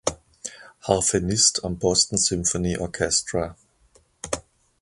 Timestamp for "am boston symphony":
1.63-2.75